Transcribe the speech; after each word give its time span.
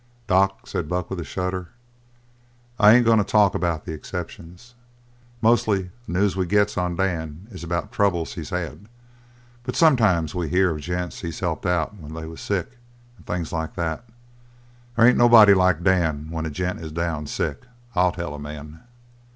"Doc," 0.25 0.65
said 0.65 0.89
Buck 0.89 1.11
with 1.11 1.19
a 1.19 1.23
shudder, 1.23 1.69
"I 2.79 2.91
ain't 2.95 3.05
goin' 3.05 3.19
to 3.19 3.23
talk 3.23 3.53
about 3.53 3.85
the 3.85 3.91
exceptions. 3.93 4.73
Mostly 5.43 5.91
the 6.07 6.13
news 6.13 6.35
we 6.35 6.47
gets 6.47 6.75
of 6.75 6.97
Dan 6.97 7.45
is 7.51 7.63
about 7.63 7.91
troubles 7.91 8.33
he's 8.33 8.49
had. 8.49 8.87
But 9.61 9.75
sometimes 9.75 10.33
we 10.33 10.49
hear 10.49 10.71
of 10.71 10.79
gents 10.81 11.21
he's 11.21 11.39
helped 11.41 11.67
out 11.67 11.95
when 11.97 12.15
they 12.15 12.25
was 12.25 12.41
sick, 12.41 12.79
and 13.17 13.27
things 13.27 13.53
like 13.53 13.75
that. 13.75 14.03
They 14.97 15.07
ain't 15.09 15.19
nobody 15.19 15.53
like 15.53 15.83
Dan 15.83 16.31
when 16.31 16.47
a 16.47 16.49
gent 16.49 16.79
is 16.79 16.91
down 16.91 17.27
sick, 17.27 17.67
I'll 17.93 18.11
tell 18.11 18.33
a 18.33 18.39
man!" 18.39 18.79